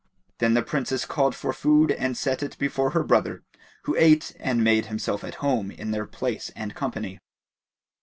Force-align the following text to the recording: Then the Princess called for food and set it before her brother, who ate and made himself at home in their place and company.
Then 0.39 0.55
the 0.55 0.63
Princess 0.63 1.05
called 1.05 1.35
for 1.35 1.53
food 1.53 1.91
and 1.91 2.17
set 2.17 2.41
it 2.41 2.57
before 2.57 2.89
her 2.89 3.03
brother, 3.03 3.43
who 3.83 3.95
ate 3.97 4.35
and 4.39 4.63
made 4.63 4.87
himself 4.87 5.23
at 5.23 5.35
home 5.45 5.69
in 5.69 5.91
their 5.91 6.07
place 6.07 6.49
and 6.55 6.73
company. 6.73 7.19